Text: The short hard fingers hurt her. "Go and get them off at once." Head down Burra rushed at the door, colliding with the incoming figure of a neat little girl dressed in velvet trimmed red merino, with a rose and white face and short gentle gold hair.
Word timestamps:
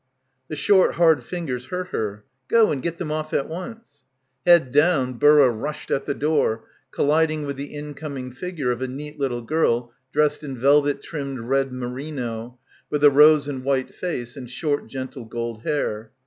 The 0.47 0.55
short 0.55 0.95
hard 0.95 1.23
fingers 1.23 1.65
hurt 1.65 1.89
her. 1.89 2.23
"Go 2.47 2.71
and 2.71 2.81
get 2.81 2.97
them 2.97 3.11
off 3.11 3.33
at 3.35 3.47
once." 3.47 4.03
Head 4.47 4.71
down 4.71 5.13
Burra 5.19 5.51
rushed 5.51 5.91
at 5.91 6.07
the 6.07 6.15
door, 6.15 6.63
colliding 6.89 7.45
with 7.45 7.55
the 7.55 7.65
incoming 7.75 8.31
figure 8.31 8.71
of 8.71 8.81
a 8.81 8.87
neat 8.87 9.19
little 9.19 9.43
girl 9.43 9.93
dressed 10.11 10.43
in 10.43 10.57
velvet 10.57 11.03
trimmed 11.03 11.41
red 11.41 11.71
merino, 11.71 12.57
with 12.89 13.03
a 13.03 13.11
rose 13.11 13.47
and 13.47 13.63
white 13.63 13.93
face 13.93 14.35
and 14.35 14.49
short 14.49 14.87
gentle 14.87 15.25
gold 15.25 15.61
hair. 15.61 16.09